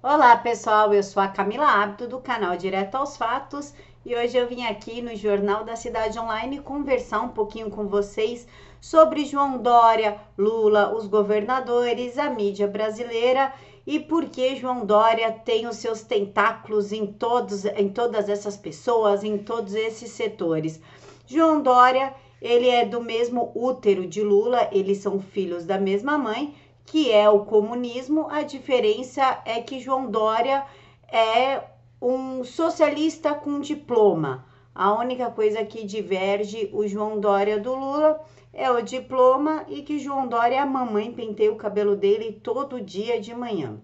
Olá 0.00 0.36
pessoal, 0.36 0.94
eu 0.94 1.02
sou 1.02 1.20
a 1.20 1.26
Camila 1.26 1.66
Abdo 1.66 2.06
do 2.06 2.20
canal 2.20 2.56
Direto 2.56 2.94
aos 2.94 3.16
Fatos 3.16 3.74
e 4.06 4.14
hoje 4.14 4.38
eu 4.38 4.46
vim 4.46 4.64
aqui 4.64 5.02
no 5.02 5.16
Jornal 5.16 5.64
da 5.64 5.74
Cidade 5.74 6.16
Online 6.16 6.60
conversar 6.60 7.20
um 7.20 7.30
pouquinho 7.30 7.68
com 7.68 7.88
vocês 7.88 8.46
sobre 8.80 9.24
João 9.24 9.58
Dória, 9.58 10.20
Lula, 10.38 10.94
os 10.94 11.08
governadores, 11.08 12.16
a 12.16 12.30
mídia 12.30 12.68
brasileira 12.68 13.52
e 13.84 13.98
por 13.98 14.26
que 14.26 14.54
João 14.54 14.86
Dória 14.86 15.32
tem 15.32 15.66
os 15.66 15.78
seus 15.78 16.02
tentáculos 16.02 16.92
em, 16.92 17.04
todos, 17.04 17.64
em 17.64 17.88
todas 17.88 18.28
essas 18.28 18.56
pessoas, 18.56 19.24
em 19.24 19.36
todos 19.36 19.74
esses 19.74 20.12
setores. 20.12 20.80
João 21.26 21.60
Dória, 21.60 22.14
ele 22.40 22.68
é 22.68 22.86
do 22.86 23.00
mesmo 23.00 23.50
útero 23.52 24.06
de 24.06 24.22
Lula, 24.22 24.68
eles 24.70 24.98
são 24.98 25.18
filhos 25.18 25.64
da 25.64 25.76
mesma 25.76 26.16
mãe 26.16 26.54
que 26.90 27.12
é 27.12 27.28
o 27.28 27.44
comunismo. 27.44 28.26
A 28.30 28.42
diferença 28.42 29.42
é 29.44 29.60
que 29.60 29.80
João 29.80 30.10
Dória 30.10 30.64
é 31.10 31.62
um 32.00 32.44
socialista 32.44 33.34
com 33.34 33.60
diploma. 33.60 34.46
A 34.74 34.92
única 34.94 35.30
coisa 35.30 35.64
que 35.64 35.84
diverge 35.84 36.70
o 36.72 36.86
João 36.86 37.20
Dória 37.20 37.58
do 37.58 37.74
Lula 37.74 38.20
é 38.52 38.70
o 38.70 38.80
diploma 38.80 39.64
e 39.68 39.82
que 39.82 39.98
João 39.98 40.26
Dória, 40.26 40.62
a 40.62 40.66
mamãe 40.66 41.12
penteia 41.12 41.52
o 41.52 41.56
cabelo 41.56 41.94
dele 41.94 42.40
todo 42.42 42.80
dia 42.80 43.20
de 43.20 43.34
manhã. 43.34 43.80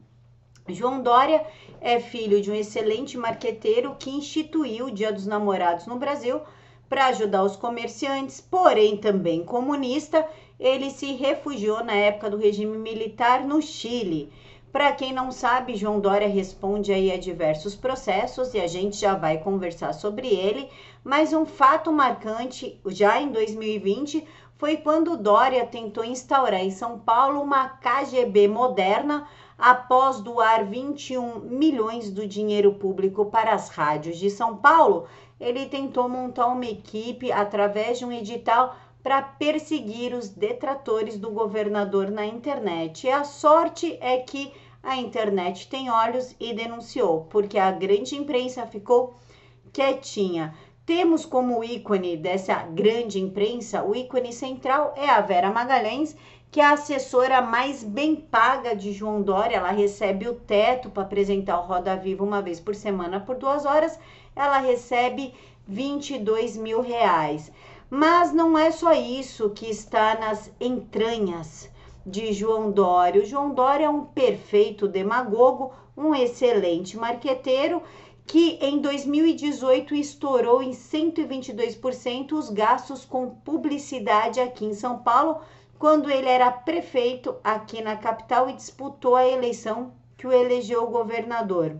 João 0.68 1.02
Dória 1.02 1.44
é 1.80 2.00
filho 2.00 2.40
de 2.40 2.50
um 2.50 2.54
excelente 2.54 3.18
marqueteiro 3.18 3.96
que 3.98 4.08
instituiu 4.08 4.86
o 4.86 4.90
Dia 4.90 5.12
dos 5.12 5.26
Namorados 5.26 5.86
no 5.86 5.98
Brasil 5.98 6.40
para 6.88 7.06
ajudar 7.06 7.42
os 7.42 7.56
comerciantes, 7.56 8.40
porém 8.40 8.96
também 8.96 9.44
comunista 9.44 10.26
ele 10.64 10.90
se 10.90 11.12
refugiou 11.12 11.84
na 11.84 11.92
época 11.92 12.30
do 12.30 12.38
regime 12.38 12.78
militar 12.78 13.44
no 13.44 13.60
Chile. 13.60 14.32
Para 14.72 14.92
quem 14.92 15.12
não 15.12 15.30
sabe, 15.30 15.76
João 15.76 16.00
Dória 16.00 16.26
responde 16.26 16.90
aí 16.90 17.12
a 17.12 17.18
diversos 17.18 17.76
processos 17.76 18.54
e 18.54 18.58
a 18.58 18.66
gente 18.66 18.96
já 18.96 19.14
vai 19.14 19.36
conversar 19.36 19.92
sobre 19.92 20.26
ele, 20.26 20.70
mas 21.04 21.34
um 21.34 21.44
fato 21.44 21.92
marcante 21.92 22.80
já 22.86 23.20
em 23.20 23.30
2020 23.30 24.26
foi 24.56 24.78
quando 24.78 25.18
Dória 25.18 25.66
tentou 25.66 26.02
instaurar 26.02 26.64
em 26.64 26.70
São 26.70 26.98
Paulo 26.98 27.42
uma 27.42 27.68
KGB 27.68 28.48
moderna 28.48 29.28
após 29.58 30.20
doar 30.20 30.64
21 30.64 31.40
milhões 31.40 32.10
do 32.10 32.26
dinheiro 32.26 32.72
público 32.72 33.26
para 33.26 33.52
as 33.52 33.68
rádios 33.68 34.16
de 34.16 34.30
São 34.30 34.56
Paulo. 34.56 35.06
Ele 35.38 35.66
tentou 35.66 36.08
montar 36.08 36.46
uma 36.46 36.64
equipe 36.64 37.30
através 37.30 37.98
de 37.98 38.06
um 38.06 38.12
edital 38.12 38.74
para 39.04 39.20
perseguir 39.20 40.14
os 40.14 40.30
detratores 40.30 41.18
do 41.18 41.30
governador 41.30 42.10
na 42.10 42.24
internet. 42.24 43.06
E 43.06 43.10
a 43.10 43.22
sorte 43.22 43.98
é 44.00 44.16
que 44.16 44.50
a 44.82 44.96
internet 44.96 45.68
tem 45.68 45.90
olhos 45.90 46.34
e 46.40 46.54
denunciou, 46.54 47.26
porque 47.28 47.58
a 47.58 47.70
grande 47.70 48.16
imprensa 48.16 48.66
ficou 48.66 49.14
quietinha. 49.74 50.54
Temos 50.86 51.26
como 51.26 51.62
ícone 51.62 52.16
dessa 52.16 52.54
grande 52.62 53.20
imprensa, 53.20 53.84
o 53.84 53.94
ícone 53.94 54.32
central 54.32 54.94
é 54.96 55.08
a 55.10 55.20
Vera 55.20 55.50
Magalhães, 55.50 56.16
que 56.50 56.60
é 56.60 56.64
a 56.64 56.72
assessora 56.72 57.42
mais 57.42 57.84
bem 57.84 58.16
paga 58.16 58.74
de 58.74 58.90
João 58.90 59.20
Dória. 59.20 59.56
Ela 59.56 59.70
recebe 59.70 60.28
o 60.28 60.34
teto 60.34 60.88
para 60.88 61.02
apresentar 61.02 61.58
o 61.58 61.66
Roda 61.66 61.94
Viva 61.94 62.24
uma 62.24 62.40
vez 62.40 62.58
por 62.58 62.74
semana 62.74 63.20
por 63.20 63.36
duas 63.36 63.66
horas. 63.66 63.98
Ela 64.34 64.58
recebe 64.58 65.34
22 65.66 66.56
mil 66.56 66.80
reais. 66.80 67.52
Mas 67.96 68.32
não 68.32 68.58
é 68.58 68.72
só 68.72 68.92
isso 68.92 69.50
que 69.50 69.70
está 69.70 70.18
nas 70.18 70.50
entranhas 70.60 71.70
de 72.04 72.32
João 72.32 72.72
Dória. 72.72 73.22
O 73.22 73.24
João 73.24 73.54
Dória 73.54 73.84
é 73.84 73.88
um 73.88 74.04
perfeito 74.04 74.88
demagogo, 74.88 75.72
um 75.96 76.12
excelente 76.12 76.96
marqueteiro 76.96 77.80
que 78.26 78.58
em 78.60 78.80
2018 78.80 79.94
estourou 79.94 80.60
em 80.60 80.72
122% 80.72 82.32
os 82.32 82.50
gastos 82.50 83.04
com 83.04 83.30
publicidade 83.30 84.40
aqui 84.40 84.64
em 84.64 84.74
São 84.74 84.98
Paulo, 84.98 85.42
quando 85.78 86.10
ele 86.10 86.28
era 86.28 86.50
prefeito 86.50 87.36
aqui 87.44 87.80
na 87.80 87.96
capital 87.96 88.50
e 88.50 88.54
disputou 88.54 89.14
a 89.14 89.24
eleição 89.24 89.94
que 90.16 90.26
o 90.26 90.32
elegeu 90.32 90.84
governador, 90.88 91.76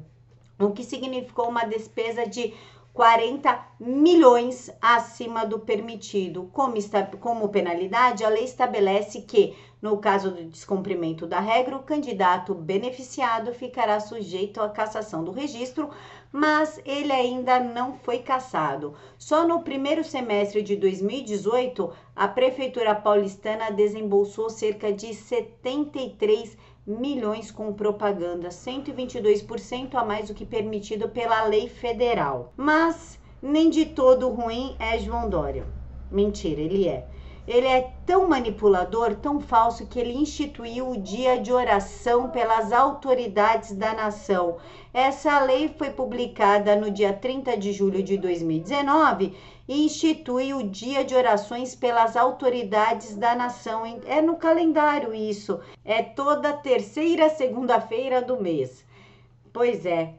o 0.61 0.71
que 0.71 0.85
significou 0.85 1.49
uma 1.49 1.65
despesa 1.65 2.25
de 2.25 2.55
40 2.95 3.67
milhões 3.81 4.71
acima 4.81 5.45
do 5.45 5.59
permitido. 5.59 6.49
Como, 6.53 6.77
está, 6.77 7.05
como 7.05 7.49
penalidade, 7.49 8.25
a 8.25 8.29
lei 8.29 8.45
estabelece 8.45 9.23
que, 9.23 9.57
no 9.83 9.99
caso 9.99 10.31
do 10.31 10.45
descumprimento 10.45 11.27
da 11.27 11.41
regra, 11.41 11.77
o 11.77 11.83
candidato 11.83 12.55
beneficiado 12.55 13.53
ficará 13.53 13.99
sujeito 13.99 14.63
à 14.63 14.69
cassação 14.69 15.25
do 15.25 15.33
registro, 15.33 15.91
mas 16.31 16.81
ele 16.87 17.11
ainda 17.11 17.59
não 17.59 17.95
foi 17.95 18.21
cassado. 18.21 18.95
Só 19.19 19.45
no 19.47 19.63
primeiro 19.63 20.05
semestre 20.05 20.63
de 20.63 20.77
2018, 20.77 21.93
a 22.15 22.29
Prefeitura 22.29 22.95
paulistana 22.95 23.73
desembolsou 23.73 24.49
cerca 24.49 24.93
de 24.93 25.13
73 25.13 26.51
milhões 26.51 26.74
com 27.51 27.73
propaganda, 27.73 28.49
122% 28.49 29.95
a 29.95 30.05
mais 30.05 30.29
do 30.29 30.35
que 30.35 30.45
permitido 30.45 31.09
pela 31.09 31.45
lei 31.45 31.69
federal. 31.69 32.53
Mas 32.57 33.19
nem 33.41 33.71
de 33.71 33.87
todo 33.87 34.29
ruim 34.29 34.77
é 34.79 34.99
João 34.99 35.29
Dória. 35.29 35.67
Mentira, 36.11 36.61
ele 36.61 36.87
é. 36.87 37.09
Ele 37.47 37.67
é 37.67 37.91
tão 38.07 38.27
manipulador, 38.27 39.17
tão 39.17 39.39
falso, 39.39 39.87
que 39.87 39.99
ele 40.01 40.15
instituiu 40.15 40.91
o 40.91 40.97
dia 40.97 41.39
de 41.39 41.53
oração 41.53 42.31
pelas 42.31 42.73
autoridades 42.73 43.73
da 43.77 43.93
nação. 43.93 44.57
Essa 44.95 45.41
lei 45.41 45.69
foi 45.77 45.91
publicada 45.91 46.75
no 46.75 46.91
dia 46.91 47.13
30 47.13 47.57
de 47.59 47.73
julho 47.73 48.03
de 48.03 48.17
2019 48.17 49.35
e 49.69 49.85
institui 49.85 50.55
o 50.55 50.63
dia 50.63 51.05
de 51.05 51.15
orações 51.15 51.75
pelas 51.75 52.17
autoridades 52.17 53.15
da 53.15 53.35
nação. 53.35 53.83
É 54.07 54.23
no 54.23 54.37
calendário 54.37 55.15
isso. 55.15 55.61
É 55.85 56.03
toda 56.03 56.53
terceira 56.53 57.29
segunda-feira 57.29 58.23
do 58.23 58.41
mês. 58.41 58.85
Pois 59.53 59.85
é, 59.85 60.15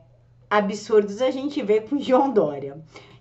absurdos 0.49 1.21
a 1.21 1.31
gente 1.31 1.61
vê 1.63 1.81
com 1.81 1.99
João 1.99 2.31
Dória. 2.31 2.77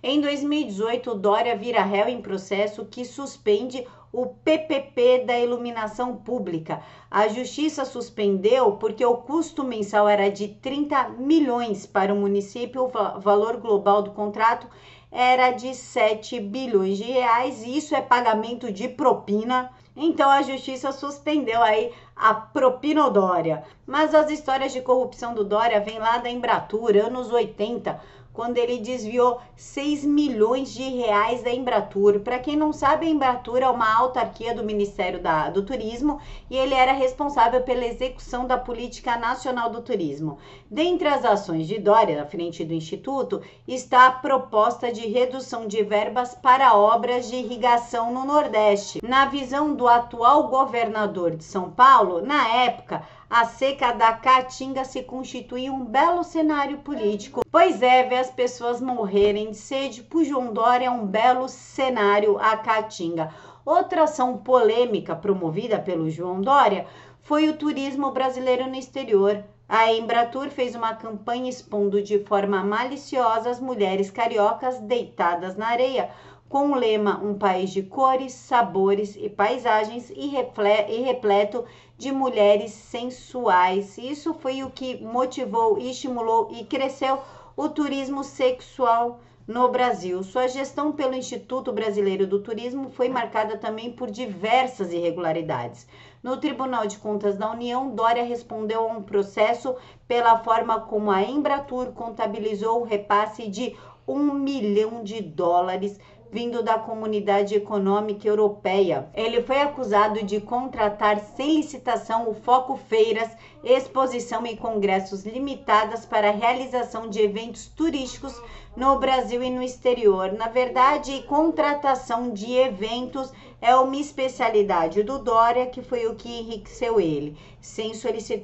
Em 0.07 0.21
2018, 0.21 1.15
Dória 1.15 1.57
vira 1.57 1.81
réu 1.81 2.07
em 2.07 2.21
processo 2.21 2.85
que 2.85 3.03
suspende 3.03 3.87
o 4.13 4.27
PPP 4.27 5.23
da 5.25 5.39
iluminação 5.39 6.15
pública. 6.17 6.79
A 7.09 7.27
justiça 7.27 7.83
suspendeu 7.85 8.73
porque 8.73 9.03
o 9.03 9.17
custo 9.17 9.63
mensal 9.63 10.07
era 10.07 10.29
de 10.29 10.47
30 10.47 11.09
milhões 11.17 11.87
para 11.87 12.13
o 12.13 12.17
município, 12.17 12.83
o 12.83 13.19
valor 13.19 13.57
global 13.57 14.03
do 14.03 14.11
contrato 14.11 14.67
era 15.11 15.49
de 15.49 15.73
7 15.73 16.39
bilhões 16.39 16.99
de 16.99 17.05
reais, 17.05 17.63
e 17.63 17.75
isso 17.75 17.95
é 17.95 18.01
pagamento 18.01 18.71
de 18.71 18.87
propina. 18.87 19.71
Então 19.97 20.29
a 20.29 20.43
justiça 20.43 20.91
suspendeu 20.91 21.63
aí 21.63 21.91
a 22.15 22.31
propina 22.31 23.09
Dória. 23.09 23.63
Mas 23.87 24.13
as 24.13 24.29
histórias 24.29 24.71
de 24.71 24.81
corrupção 24.81 25.33
do 25.33 25.43
Dória 25.43 25.79
vêm 25.79 25.97
lá 25.97 26.19
da 26.19 26.29
Embratur, 26.29 26.95
anos 26.95 27.31
80, 27.31 27.99
quando 28.35 28.57
ele 28.57 28.79
desviou 28.79 29.39
6 29.55 30.03
milhões 30.03 30.73
de 30.73 30.83
reais 30.83 31.41
da 31.41 31.51
Embratur. 31.51 32.19
Para 32.19 32.37
quem 32.37 32.55
não 32.55 32.73
sabe, 32.73 33.05
a 33.05 33.09
Embratur 33.09 33.59
é 33.59 33.69
uma 33.69 33.97
autarquia 33.97 34.53
do 34.53 34.63
Ministério 34.63 35.21
da, 35.21 35.49
do 35.49 35.63
Turismo 35.63 36.19
e 36.49 36.57
ele 36.57 36.73
era 36.73 36.91
responsável 36.91 37.61
pela 37.61 37.85
execução 37.85 38.45
da 38.45 38.57
Política 38.57 39.15
Nacional 39.15 39.69
do 39.69 39.81
Turismo. 39.81 40.37
Dentre 40.69 41.07
as 41.07 41.23
ações 41.23 41.65
de 41.65 41.79
Dória, 41.79 42.21
à 42.21 42.25
frente 42.25 42.65
do 42.65 42.73
Instituto, 42.73 43.41
está 43.65 44.07
a 44.07 44.11
proposta 44.11 44.91
de 44.91 45.07
redução 45.07 45.65
de 45.65 45.81
verbas 45.81 46.35
para 46.35 46.75
obras 46.75 47.29
de 47.29 47.37
irrigação 47.37 48.13
no 48.13 48.25
Nordeste. 48.25 48.99
Na 49.01 49.25
visão 49.25 49.73
do 49.73 49.87
atual 49.87 50.49
governador 50.49 51.35
de 51.35 51.43
São 51.43 51.71
Paulo, 51.71 52.21
na 52.21 52.47
época, 52.49 53.03
a 53.29 53.45
seca 53.45 53.91
da 53.91 54.13
Caatinga 54.13 54.83
se 54.83 55.01
constitui 55.01 55.69
um 55.69 55.83
belo 55.83 56.23
cenário 56.23 56.77
político. 56.77 57.41
Pois 57.51 57.81
é, 57.81 58.03
ver 58.03 58.17
as 58.17 58.29
pessoas 58.29 58.79
morrerem 58.79 59.51
de 59.51 59.57
sede 59.57 60.03
por 60.03 60.23
João 60.23 60.53
Dória 60.53 60.85
é 60.85 60.91
um 60.91 61.05
belo 61.05 61.47
cenário 61.47 62.37
a 62.37 62.55
Caatinga. 62.57 63.33
Outra 63.65 64.03
ação 64.03 64.37
polêmica 64.37 65.15
promovida 65.15 65.79
pelo 65.79 66.09
João 66.09 66.39
Dória 66.39 66.85
foi 67.21 67.49
o 67.49 67.57
turismo 67.57 68.11
brasileiro 68.11 68.67
no 68.67 68.75
exterior. 68.75 69.43
A 69.67 69.91
Embratur 69.91 70.51
fez 70.51 70.75
uma 70.75 70.93
campanha 70.93 71.49
expondo 71.49 72.03
de 72.03 72.19
forma 72.19 72.63
maliciosa 72.63 73.49
as 73.49 73.59
mulheres 73.59 74.11
cariocas 74.11 74.79
deitadas 74.79 75.55
na 75.55 75.69
areia, 75.69 76.11
com 76.47 76.71
o 76.71 76.75
lema 76.75 77.19
Um 77.23 77.37
país 77.37 77.71
de 77.71 77.83
cores, 77.83 78.33
sabores 78.33 79.15
e 79.15 79.29
paisagens 79.29 80.09
e, 80.09 80.27
repleto 80.27 81.65
de 81.97 82.11
mulheres 82.11 82.71
sensuais. 82.71 83.97
Isso 83.97 84.33
foi 84.33 84.63
o 84.63 84.69
que 84.69 85.03
motivou, 85.03 85.77
estimulou 85.77 86.49
e 86.51 86.63
cresceu 86.65 87.19
o 87.55 87.69
turismo 87.69 88.23
sexual 88.23 89.19
no 89.47 89.69
Brasil. 89.69 90.23
Sua 90.23 90.47
gestão 90.47 90.91
pelo 90.91 91.15
Instituto 91.15 91.71
Brasileiro 91.71 92.25
do 92.25 92.41
Turismo 92.41 92.89
foi 92.89 93.09
marcada 93.09 93.57
também 93.57 93.91
por 93.91 94.09
diversas 94.09 94.91
irregularidades. 94.91 95.87
No 96.21 96.37
Tribunal 96.37 96.87
de 96.87 96.97
Contas 96.97 97.37
da 97.37 97.51
União, 97.51 97.93
Dória 97.93 98.23
respondeu 98.23 98.89
a 98.89 98.91
um 98.91 99.03
processo 99.03 99.75
pela 100.07 100.39
forma 100.39 100.81
como 100.81 101.11
a 101.11 101.21
Embratur 101.21 101.91
contabilizou 101.91 102.81
o 102.81 102.85
repasse 102.85 103.47
de 103.47 103.75
um 104.07 104.33
milhão 104.33 105.03
de 105.03 105.21
dólares 105.21 105.99
vindo 106.31 106.61
da 106.63 106.77
Comunidade 106.77 107.55
Econômica 107.55 108.27
Europeia. 108.27 109.07
Ele 109.13 109.41
foi 109.41 109.61
acusado 109.61 110.23
de 110.23 110.39
contratar 110.41 111.19
sem 111.19 111.57
licitação 111.57 112.29
o 112.29 112.33
Foco 112.33 112.75
Feiras, 112.75 113.29
exposição 113.63 114.45
e 114.45 114.57
congressos 114.57 115.25
limitadas 115.25 116.05
para 116.05 116.29
a 116.29 116.33
realização 116.33 117.09
de 117.09 117.21
eventos 117.21 117.67
turísticos 117.67 118.39
no 118.75 118.99
Brasil 118.99 119.41
e 119.41 119.49
no 119.49 119.63
exterior. 119.63 120.33
Na 120.33 120.47
verdade, 120.47 121.23
contratação 121.27 122.31
de 122.31 122.53
eventos 122.53 123.31
é 123.61 123.75
uma 123.75 123.97
especialidade 123.97 125.01
do 125.01 125.17
Dória, 125.17 125.65
que 125.67 125.81
foi 125.81 126.05
o 126.05 126.15
que 126.15 126.29
enriqueceu 126.29 126.99
ele, 126.99 127.37
sem, 127.61 127.93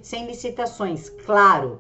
sem 0.01 0.25
licitações, 0.25 1.10
claro. 1.10 1.80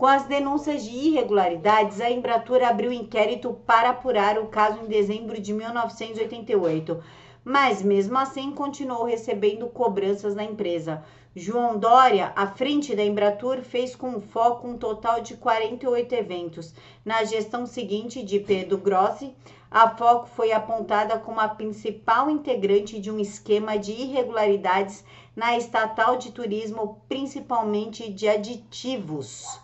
Com 0.00 0.06
as 0.06 0.24
denúncias 0.24 0.82
de 0.84 0.96
irregularidades, 0.96 2.00
a 2.00 2.10
Embratur 2.10 2.62
abriu 2.62 2.90
inquérito 2.90 3.52
para 3.66 3.90
apurar 3.90 4.38
o 4.38 4.46
caso 4.46 4.80
em 4.82 4.86
dezembro 4.86 5.38
de 5.38 5.52
1988, 5.52 7.04
mas 7.44 7.82
mesmo 7.82 8.16
assim 8.16 8.50
continuou 8.50 9.04
recebendo 9.04 9.66
cobranças 9.66 10.34
da 10.34 10.42
empresa. 10.42 11.04
João 11.36 11.78
Dória, 11.78 12.32
à 12.34 12.46
frente 12.46 12.96
da 12.96 13.04
Embratur, 13.04 13.60
fez 13.60 13.94
com 13.94 14.22
foco 14.22 14.66
um 14.66 14.78
total 14.78 15.20
de 15.20 15.36
48 15.36 16.14
eventos. 16.14 16.74
Na 17.04 17.22
gestão 17.24 17.66
seguinte 17.66 18.22
de 18.22 18.40
Pedro 18.40 18.78
Grossi, 18.78 19.34
a 19.70 19.86
Foco 19.90 20.28
foi 20.28 20.50
apontada 20.50 21.18
como 21.18 21.40
a 21.40 21.48
principal 21.48 22.30
integrante 22.30 22.98
de 22.98 23.10
um 23.10 23.20
esquema 23.20 23.78
de 23.78 23.92
irregularidades 23.92 25.04
na 25.36 25.58
estatal 25.58 26.16
de 26.16 26.32
turismo, 26.32 27.02
principalmente 27.06 28.10
de 28.10 28.26
aditivos. 28.26 29.60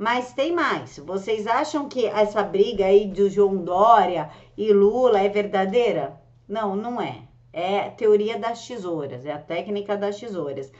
Mas 0.00 0.32
tem 0.32 0.50
mais. 0.50 0.96
Vocês 0.96 1.46
acham 1.46 1.86
que 1.86 2.06
essa 2.06 2.42
briga 2.42 2.86
aí 2.86 3.06
do 3.06 3.28
João 3.28 3.58
Dória 3.58 4.30
e 4.56 4.72
Lula 4.72 5.20
é 5.20 5.28
verdadeira? 5.28 6.18
Não, 6.48 6.74
não 6.74 6.98
é. 6.98 7.24
É 7.52 7.90
teoria 7.90 8.38
das 8.38 8.66
tesouras, 8.66 9.26
é 9.26 9.32
a 9.32 9.38
técnica 9.38 9.98
das 9.98 10.18
tesouras. 10.18 10.72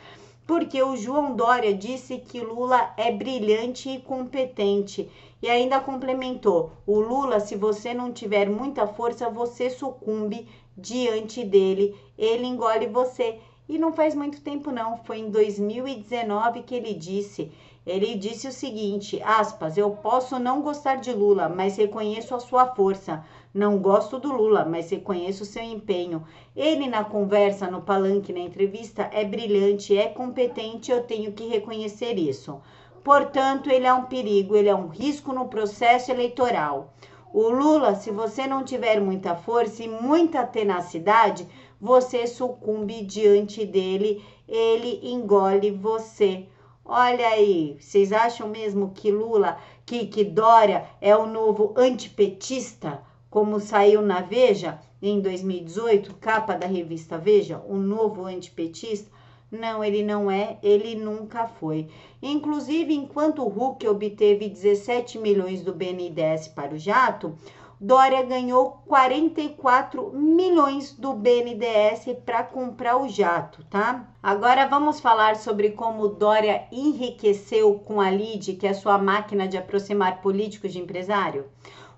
Porque 0.46 0.82
o 0.82 0.96
João 0.96 1.36
Dória 1.36 1.74
disse 1.74 2.16
que 2.16 2.40
Lula 2.40 2.94
é 2.96 3.12
brilhante 3.12 3.90
e 3.90 4.00
competente. 4.00 5.06
E 5.42 5.50
ainda 5.50 5.80
complementou: 5.80 6.72
o 6.86 6.98
Lula, 6.98 7.40
se 7.40 7.56
você 7.56 7.92
não 7.92 8.14
tiver 8.14 8.48
muita 8.48 8.86
força, 8.86 9.28
você 9.28 9.68
sucumbe 9.68 10.48
diante 10.74 11.44
dele, 11.44 11.94
ele 12.16 12.46
engole 12.46 12.86
você. 12.86 13.38
E 13.68 13.76
não 13.78 13.92
faz 13.92 14.14
muito 14.14 14.40
tempo, 14.40 14.72
não. 14.72 14.96
Foi 14.96 15.18
em 15.18 15.30
2019 15.30 16.62
que 16.62 16.74
ele 16.74 16.94
disse 16.94 17.52
ele 17.86 18.14
disse 18.14 18.46
o 18.46 18.52
seguinte, 18.52 19.22
aspas, 19.22 19.78
eu 19.78 19.90
posso 19.90 20.38
não 20.38 20.60
gostar 20.60 20.96
de 20.96 21.12
Lula, 21.12 21.48
mas 21.48 21.78
reconheço 21.78 22.34
a 22.34 22.40
sua 22.40 22.66
força. 22.66 23.24
Não 23.54 23.78
gosto 23.78 24.18
do 24.18 24.30
Lula, 24.30 24.64
mas 24.64 24.90
reconheço 24.90 25.42
o 25.42 25.46
seu 25.46 25.62
empenho. 25.62 26.22
Ele 26.54 26.86
na 26.86 27.02
conversa, 27.02 27.70
no 27.70 27.80
palanque, 27.80 28.32
na 28.32 28.40
entrevista, 28.40 29.08
é 29.12 29.24
brilhante, 29.24 29.96
é 29.96 30.08
competente, 30.08 30.92
eu 30.92 31.02
tenho 31.02 31.32
que 31.32 31.48
reconhecer 31.48 32.18
isso. 32.18 32.60
Portanto, 33.02 33.70
ele 33.70 33.86
é 33.86 33.94
um 33.94 34.04
perigo, 34.04 34.54
ele 34.54 34.68
é 34.68 34.74
um 34.74 34.88
risco 34.88 35.32
no 35.32 35.48
processo 35.48 36.10
eleitoral. 36.10 36.92
O 37.32 37.48
Lula, 37.48 37.94
se 37.94 38.10
você 38.10 38.46
não 38.46 38.62
tiver 38.62 39.00
muita 39.00 39.34
força 39.34 39.82
e 39.82 39.88
muita 39.88 40.44
tenacidade, 40.44 41.48
você 41.80 42.26
sucumbe 42.26 43.02
diante 43.02 43.64
dele, 43.64 44.22
ele 44.46 45.00
engole 45.02 45.70
você. 45.70 46.46
Olha 46.92 47.28
aí, 47.28 47.76
vocês 47.78 48.12
acham 48.12 48.48
mesmo 48.48 48.90
que 48.90 49.12
Lula, 49.12 49.58
que, 49.86 50.08
que 50.08 50.24
Dória 50.24 50.86
é 51.00 51.16
o 51.16 51.24
novo 51.24 51.72
antipetista, 51.76 53.00
como 53.30 53.60
saiu 53.60 54.02
na 54.02 54.22
Veja 54.22 54.80
em 55.00 55.20
2018, 55.20 56.16
capa 56.16 56.56
da 56.56 56.66
revista 56.66 57.16
Veja, 57.16 57.62
o 57.64 57.76
novo 57.76 58.24
antipetista? 58.24 59.08
Não, 59.52 59.84
ele 59.84 60.02
não 60.02 60.28
é, 60.28 60.58
ele 60.64 60.96
nunca 60.96 61.46
foi. 61.46 61.86
Inclusive, 62.20 62.92
enquanto 62.92 63.44
o 63.44 63.46
Huck 63.46 63.86
obteve 63.86 64.48
17 64.48 65.16
milhões 65.16 65.62
do 65.62 65.72
BNDES 65.72 66.48
para 66.48 66.74
o 66.74 66.78
jato, 66.78 67.38
Dória 67.82 68.22
ganhou 68.22 68.82
44 68.86 70.12
milhões 70.12 70.92
do 70.92 71.14
BNDES 71.14 72.14
para 72.26 72.44
comprar 72.44 72.98
o 72.98 73.08
jato, 73.08 73.64
tá? 73.70 74.06
Agora 74.22 74.66
vamos 74.66 75.00
falar 75.00 75.36
sobre 75.36 75.70
como 75.70 76.08
Dória 76.08 76.66
enriqueceu 76.70 77.78
com 77.78 77.98
a 77.98 78.10
LID, 78.10 78.56
que 78.56 78.66
é 78.66 78.74
sua 78.74 78.98
máquina 78.98 79.48
de 79.48 79.56
aproximar 79.56 80.20
políticos 80.20 80.74
de 80.74 80.78
empresário. 80.78 81.46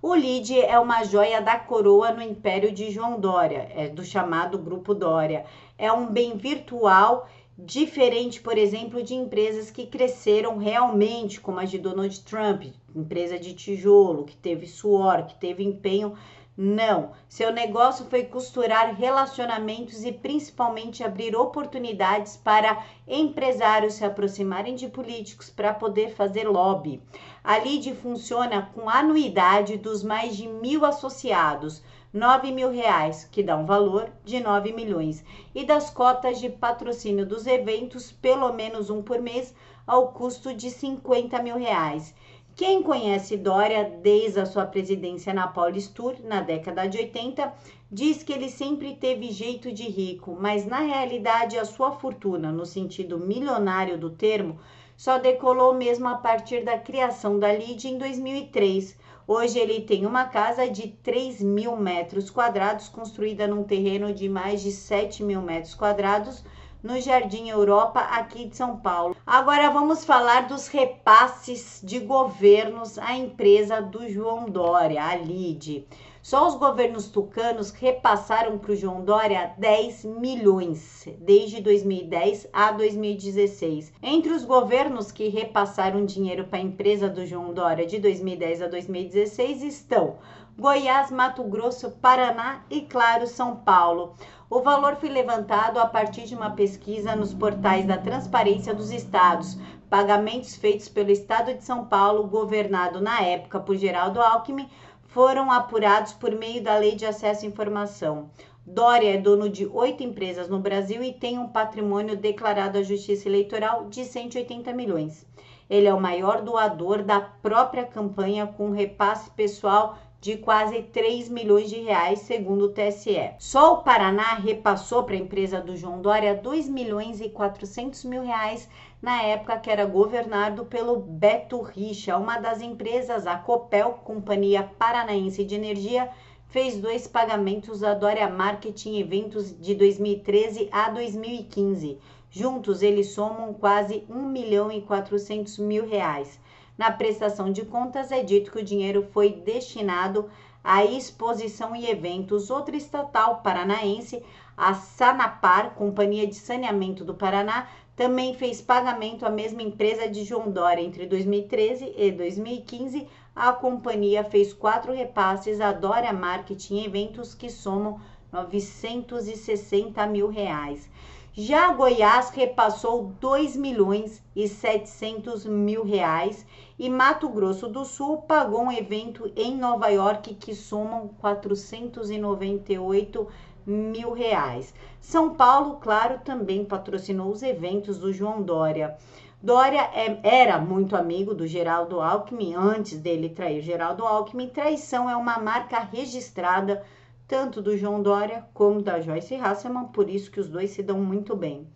O 0.01 0.15
LID 0.15 0.61
é 0.61 0.79
uma 0.79 1.03
joia 1.03 1.43
da 1.43 1.59
coroa 1.59 2.13
no 2.13 2.23
império 2.23 2.71
de 2.71 2.93
João 2.93 3.19
Dória, 3.19 3.69
é 3.75 3.89
do 3.89 4.05
chamado 4.05 4.59
Grupo 4.59 4.95
Dória. 4.95 5.45
É 5.77 5.93
um 5.93 6.07
bem 6.07 6.37
virtual 6.37 7.27
diferente, 7.57 8.41
por 8.41 8.57
exemplo, 8.57 9.03
de 9.03 9.15
empresas 9.15 9.71
que 9.71 9.87
cresceram 9.87 10.57
realmente, 10.57 11.41
como 11.41 11.59
a 11.61 11.65
de 11.65 11.79
Donald 11.79 12.21
Trump, 12.23 12.65
empresa 12.95 13.39
de 13.39 13.55
tijolo, 13.55 14.25
que 14.25 14.37
teve 14.37 14.67
suor, 14.67 15.27
que 15.27 15.35
teve 15.35 15.63
empenho. 15.63 16.15
Não, 16.55 17.13
seu 17.29 17.51
negócio 17.51 18.05
foi 18.07 18.25
costurar 18.25 18.95
relacionamentos 18.95 20.05
e 20.05 20.13
principalmente 20.13 21.03
abrir 21.03 21.35
oportunidades 21.35 22.37
para 22.37 22.85
empresários 23.09 23.95
se 23.95 24.05
aproximarem 24.05 24.75
de 24.75 24.89
políticos 24.89 25.49
para 25.49 25.73
poder 25.73 26.15
fazer 26.15 26.47
lobby. 26.47 27.01
A 27.43 27.59
LID 27.59 27.95
funciona 27.95 28.71
com 28.75 28.89
anuidade 28.89 29.79
dos 29.79 30.03
mais 30.03 30.37
de 30.37 30.47
mil 30.47 30.85
associados 30.85 31.83
9 32.13 32.53
mil 32.53 32.71
reais, 32.71 33.27
que 33.33 33.43
dá 33.43 33.57
um 33.57 33.65
valor 33.65 34.11
de 34.23 34.39
9 34.39 34.71
milhões, 34.75 35.25
e 35.55 35.65
das 35.65 35.89
cotas 35.89 36.39
de 36.39 36.51
patrocínio 36.51 37.25
dos 37.25 37.47
eventos, 37.47 38.13
pelo 38.13 38.53
menos 38.53 38.91
um 38.91 39.03
por 39.03 39.19
mês, 39.19 39.55
ao 39.87 40.09
custo 40.09 40.53
de 40.53 40.71
50 40.71 41.43
mil 41.43 41.57
reais. 41.57 42.15
Quem 42.55 42.83
conhece 42.83 43.39
Dória 43.39 43.85
desde 44.03 44.41
a 44.41 44.45
sua 44.45 44.67
presidência 44.67 45.33
na 45.33 45.49
Paulistur, 45.49 46.17
na 46.23 46.43
década 46.43 46.87
de 46.87 46.99
80, 46.99 47.51
diz 47.91 48.23
que 48.23 48.31
ele 48.31 48.51
sempre 48.51 48.95
teve 48.95 49.31
jeito 49.31 49.73
de 49.73 49.85
rico, 49.85 50.37
mas 50.39 50.67
na 50.67 50.81
realidade 50.81 51.59
a 51.59 51.65
sua 51.65 51.93
fortuna, 51.93 52.53
no 52.53 52.67
sentido 52.67 53.19
milionário 53.19 53.97
do 53.97 54.11
termo, 54.11 54.61
só 54.95 55.19
decolou 55.19 55.73
mesmo 55.73 56.07
a 56.09 56.17
partir 56.17 56.63
da 56.63 56.79
criação 56.79 57.39
da 57.39 57.51
LID 57.51 57.89
em 57.89 57.97
2003 57.97 59.01
Hoje 59.35 59.59
ele 59.59 59.81
tem 59.81 60.05
uma 60.05 60.27
casa 60.27 60.69
de 60.69 60.89
3 60.89 61.41
mil 61.41 61.75
metros 61.75 62.29
quadrados, 62.29 62.91
construída 62.91 63.47
num 63.47 63.65
terreno 63.65 64.13
de 64.13 64.29
mais 64.29 64.61
de 64.61 64.71
7 64.71 65.23
mil 65.23 65.41
metros 65.41 65.75
quadrados, 65.75 66.45
no 66.83 67.01
Jardim 67.01 67.49
Europa, 67.49 68.01
aqui 68.01 68.45
de 68.45 68.59
São 68.59 68.77
Paulo. 68.77 69.17
Agora 69.27 69.71
vamos 69.71 70.05
falar 70.05 70.49
dos 70.49 70.69
repasses 70.69 71.81
de 71.83 71.99
governos 72.01 72.99
à 72.99 73.17
empresa 73.17 73.81
do 73.81 74.07
João 74.07 74.45
Dória, 74.51 75.03
a 75.03 75.17
LIDE. 75.17 75.87
Só 76.23 76.47
os 76.47 76.55
governos 76.55 77.09
tucanos 77.09 77.73
repassaram 77.73 78.57
para 78.57 78.71
o 78.71 78.77
João 78.77 79.05
Dória 79.05 79.55
10 79.59 80.05
milhões 80.05 81.09
desde 81.19 81.61
2010 81.61 82.49
a 82.53 82.71
2016. 82.71 83.93
Entre 84.01 84.33
os 84.33 84.45
governos 84.45 85.11
que 85.11 85.29
repassaram 85.29 86.07
dinheiro 86.07 86.45
para 86.45 86.61
a 86.61 86.63
empresa 86.63 87.09
do 87.09 87.27
João 87.27 87.53
Dória 87.53 87.85
de 87.85 87.99
2010 87.99 88.63
a 88.63 88.69
2016 88.69 89.65
estão 89.65 90.19
Goiás, 90.57 91.11
Mato 91.11 91.43
Grosso, 91.43 91.91
Paraná 91.91 92.63
e, 92.71 92.83
claro, 92.83 93.27
São 93.27 93.57
Paulo. 93.57 94.15
O 94.49 94.61
valor 94.61 94.95
foi 94.97 95.09
levantado 95.09 95.81
a 95.81 95.87
partir 95.87 96.23
de 96.23 96.37
uma 96.37 96.51
pesquisa 96.51 97.17
nos 97.17 97.35
portais 97.35 97.85
da 97.85 97.99
Transparência 97.99 98.73
dos 98.73 98.93
Estados, 98.93 99.59
pagamentos 99.91 100.55
feitos 100.55 100.89
pelo 100.89 101.11
Estado 101.11 101.53
de 101.53 101.65
São 101.65 101.87
Paulo, 101.87 102.29
governado 102.29 103.01
na 103.01 103.23
época 103.23 103.59
por 103.59 103.77
Geraldo 103.77 104.21
Alckmin, 104.21 104.69
foram 105.13 105.51
apurados 105.51 106.15
por 106.15 106.35
meio 106.35 106.63
da 106.63 106.77
Lei 106.79 106.95
de 106.95 107.05
Acesso 107.05 107.45
à 107.45 107.49
Informação. 107.49 108.31
Dória 108.65 109.15
é 109.15 109.19
dono 109.19 109.47
de 109.47 109.67
oito 109.67 110.03
empresas 110.03 110.49
no 110.49 110.59
Brasil 110.59 111.03
e 111.05 111.13
tem 111.13 111.39
um 111.39 111.49
patrimônio 111.49 112.17
declarado 112.17 112.79
à 112.79 112.83
Justiça 112.83 113.29
Eleitoral 113.29 113.89
de 113.91 114.07
180 114.07 114.73
milhões. 114.73 115.27
Ele 115.69 115.87
é 115.87 115.93
o 115.93 116.01
maior 116.01 116.41
doador 116.41 117.03
da 117.03 117.21
própria 117.21 117.85
campanha 117.85 118.47
com 118.47 118.71
repasse 118.71 119.31
pessoal 119.33 119.99
de 120.23 120.37
quase 120.37 120.85
3 120.85 121.29
milhões 121.29 121.69
de 121.69 121.81
reais, 121.81 122.21
segundo 122.21 122.67
o 122.67 122.69
TSE. 122.69 123.33
Só 123.41 123.75
o 123.75 123.83
Paraná 123.83 124.35
repassou 124.35 125.03
para 125.03 125.17
a 125.17 125.19
empresa 125.19 125.61
do 125.61 125.77
João 125.77 126.01
Dória 126.01 126.33
2 126.33 126.69
milhões 126.69 127.21
e 127.21 127.29
400 127.29 128.05
mil 128.05 128.23
reais 128.23 128.69
na 129.03 129.21
época 129.21 129.59
que 129.59 129.69
era 129.69 129.85
governado 129.85 130.65
pelo 130.67 130.95
Beto 130.95 131.61
Richa. 131.61 132.17
Uma 132.17 132.39
das 132.39 132.63
empresas, 132.63 133.27
a 133.27 133.37
Copel, 133.37 133.95
Companhia 134.05 134.63
Paranaense 134.63 135.43
de 135.43 135.57
Energia, 135.57 136.09
fez 136.47 136.79
dois 136.79 137.09
pagamentos 137.09 137.83
à 137.83 137.93
Dória 137.93 138.29
Marketing 138.29 139.01
Eventos 139.01 139.61
de 139.61 139.75
2013 139.75 140.69
a 140.71 140.89
2015. 140.91 141.99
Juntos, 142.31 142.81
eles 142.81 143.09
somam 143.09 143.53
quase 143.53 144.05
1 144.09 144.23
milhão 144.29 144.71
e 144.71 144.83
400 144.83 145.59
mil 145.59 145.85
reais. 145.85 146.41
Na 146.77 146.91
prestação 146.91 147.53
de 147.53 147.65
contas, 147.65 148.11
é 148.11 148.23
dito 148.23 148.51
que 148.51 148.59
o 148.59 148.65
dinheiro 148.65 149.07
foi 149.13 149.31
destinado 149.31 150.31
à 150.65 150.85
exposição 150.85 151.77
e 151.77 151.91
eventos. 151.91 152.51
Outra 152.51 152.77
estatal 152.77 153.41
paranaense, 153.43 154.23
a 154.57 154.75
Sanapar, 154.75 155.75
Companhia 155.75 156.27
de 156.27 156.35
Saneamento 156.35 157.05
do 157.05 157.15
Paraná, 157.15 157.69
também 157.95 158.35
fez 158.35 158.63
pagamento 158.63 159.27
à 159.27 159.31
mesma 159.31 159.63
empresa 159.63 160.09
de 160.09 160.25
João 160.25 160.51
Dória 160.51 160.83
entre 160.83 161.07
2013 161.07 161.93
e 161.97 162.11
2015. 162.11 163.07
A 163.37 163.53
companhia 163.53 164.25
fez 164.25 164.53
quatro 164.53 164.93
repasses 164.93 165.61
à 165.61 165.73
Dória 165.73 166.13
Marketing 166.13 166.85
Eventos 166.85 167.35
que 167.35 167.51
somam 167.51 168.01
960 168.33 170.07
mil 170.07 170.29
reais. 170.29 170.91
Já 171.35 171.73
Goiás 171.73 172.29
repassou 172.29 173.11
2 173.19 173.57
milhões 173.57 174.23
e 174.37 174.47
700 174.47 175.47
mil 175.47 175.83
reais 175.83 176.45
e 176.79 176.91
Mato 176.91 177.27
Grosso 177.27 177.69
do 177.69 177.87
Sul 177.87 178.19
pagou 178.19 178.61
um 178.61 178.71
evento 178.71 179.33
em 179.35 179.57
Nova 179.57 179.89
York 179.89 180.35
que 180.35 180.55
somam 180.55 181.09
498 181.23 183.27
mil 183.65 184.13
reais. 184.13 184.75
São 185.01 185.35
Paulo, 185.35 185.77
claro, 185.77 186.21
também 186.23 186.67
patrocinou 186.67 187.33
os 187.33 187.43
eventos 187.43 187.97
do 187.97 188.13
João 188.13 188.43
Dória. 188.43 188.95
Dória 189.43 189.89
é, 189.95 190.19
era 190.23 190.59
muito 190.59 190.95
amigo 190.95 191.35
do 191.35 191.47
Geraldo 191.47 191.99
Alckmin 191.99 192.55
antes 192.55 192.99
dele 192.99 193.31
trair 193.31 193.63
Geraldo 193.63 194.05
Alckmin. 194.05 194.51
Traição 194.51 195.09
é 195.09 195.17
uma 195.17 195.39
marca 195.39 195.79
registrada 195.79 196.85
tanto 197.33 197.63
do 197.63 197.79
João 197.79 198.03
Dória 198.03 198.45
como 198.53 198.83
da 198.83 199.01
Joyce 199.01 199.37
Hasselman, 199.37 199.87
por 199.87 200.11
isso 200.11 200.31
que 200.31 200.39
os 200.39 200.51
dois 200.51 200.69
se 200.69 200.83
dão 200.83 201.01
muito 201.01 201.35
bem. 201.35 201.67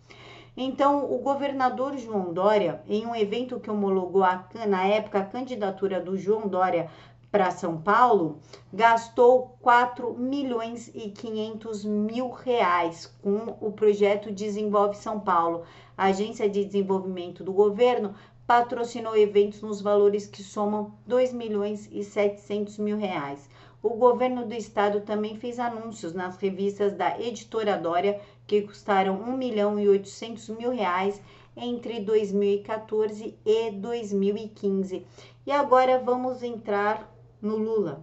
Então, 0.55 1.11
o 1.11 1.17
governador 1.17 1.97
João 1.97 2.31
Dória, 2.31 2.83
em 2.87 3.07
um 3.07 3.15
evento 3.15 3.59
que 3.59 3.71
homologou 3.71 4.23
a, 4.23 4.47
na 4.67 4.85
época 4.85 5.17
a 5.17 5.25
candidatura 5.25 5.99
do 5.99 6.15
João 6.15 6.47
Dória 6.47 6.91
para 7.31 7.49
São 7.49 7.81
Paulo, 7.81 8.37
gastou 8.71 9.57
4 9.59 10.13
milhões 10.13 10.91
e 10.93 11.09
500 11.09 11.85
mil 11.85 12.29
reais 12.29 13.11
com 13.23 13.57
o 13.59 13.71
projeto 13.71 14.31
Desenvolve 14.31 14.95
São 14.95 15.19
Paulo. 15.19 15.63
Agência 15.97 16.47
de 16.47 16.63
Desenvolvimento 16.65 17.43
do 17.43 17.51
Governo 17.51 18.13
patrocinou 18.47 19.17
eventos 19.17 19.61
nos 19.61 19.81
valores 19.81 20.25
que 20.25 20.41
somam 20.41 20.93
2 21.05 21.33
milhões 21.33 21.89
e 21.91 22.01
700 22.01 22.77
mil 22.77 22.97
reais. 22.97 23.49
O 23.83 23.89
governo 23.89 24.45
do 24.45 24.53
estado 24.53 25.01
também 25.01 25.35
fez 25.35 25.59
anúncios 25.59 26.13
nas 26.13 26.37
revistas 26.37 26.93
da 26.93 27.19
Editora 27.19 27.77
Dória 27.77 28.21
que 28.47 28.61
custaram 28.61 29.21
1 29.21 29.35
milhão 29.35 29.77
e 29.77 29.89
800 29.89 30.47
mil 30.49 30.71
reais 30.71 31.21
entre 31.57 31.99
2014 31.99 33.37
e 33.45 33.71
2015. 33.71 35.05
E 35.45 35.51
agora 35.51 35.99
vamos 35.99 36.41
entrar 36.41 37.13
no 37.41 37.57
Lula. 37.57 38.01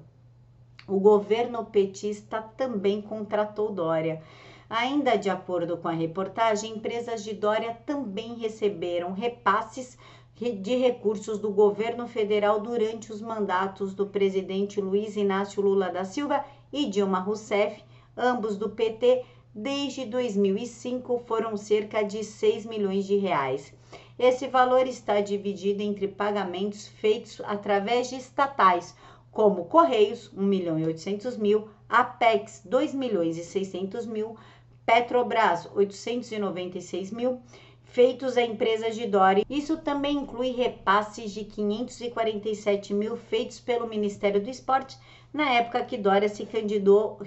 O 0.87 1.01
governo 1.01 1.65
petista 1.65 2.43
também 2.43 3.01
contratou 3.01 3.73
Dória. 3.73 4.23
Ainda 4.69 5.17
de 5.17 5.31
acordo 5.31 5.79
com 5.79 5.89
a 5.89 5.93
reportagem, 5.93 6.73
empresas 6.73 7.25
de 7.25 7.33
Dória 7.33 7.75
também 7.87 8.35
receberam 8.35 9.13
repasses 9.13 9.97
de 10.37 10.77
recursos 10.77 11.39
do 11.39 11.51
governo 11.51 12.09
federal 12.09 12.61
durante 12.61 13.13
os 13.13 13.21
mandatos 13.21 13.95
do 13.95 14.07
presidente 14.07 14.81
Luiz 14.81 15.17
Inácio 15.17 15.63
Lula 15.63 15.91
da 15.91 16.05
Silva 16.05 16.45
e 16.73 16.87
Dilma 16.87 17.21
Rousseff, 17.21 17.85
ambos 18.17 18.57
do 18.57 18.69
PT, 18.69 19.25
desde 19.55 20.05
2005 20.05 21.23
foram 21.27 21.57
cerca 21.57 22.03
de 22.03 22.25
6 22.25 22.67
milhões 22.67 23.05
de 23.05 23.17
reais. 23.17 23.73
Esse 24.19 24.49
valor 24.49 24.89
está 24.89 25.21
dividido 25.21 25.83
entre 25.83 26.09
pagamentos 26.09 26.89
feitos 26.89 27.41
através 27.45 28.11
de 28.11 28.17
estatais, 28.17 28.97
como 29.31 29.67
Correios, 29.67 30.33
1 30.37 30.43
milhão 30.43 30.79
e 30.79 30.85
800 30.85 31.37
mil, 31.37 31.69
Apex, 31.89 32.63
2 32.65 32.93
milhões 32.93 33.37
e 33.37 33.45
600 33.45 34.07
mil, 34.07 34.37
Petrobras, 34.85 35.69
896 35.75 37.11
mil, 37.11 37.41
feitos 37.95 38.37
a 38.37 38.43
empresas 38.43 38.97
de 38.97 39.07
Dória. 39.07 39.47
Isso 39.49 39.77
também 39.77 40.17
inclui 40.17 40.51
repasses 40.51 41.31
de 41.31 41.45
547 41.45 42.93
mil 42.93 43.17
feitos 43.17 43.61
pelo 43.61 43.87
Ministério 43.87 44.43
do 44.43 44.51
Esporte 44.51 44.99
na 45.33 45.53
época 45.53 45.85
que 45.85 45.97
Dória 45.97 46.29
se, 46.29 46.47